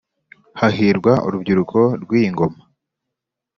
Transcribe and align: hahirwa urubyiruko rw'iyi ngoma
hahirwa 0.59 1.11
urubyiruko 1.25 1.79
rw'iyi 2.01 2.29
ngoma 2.33 2.59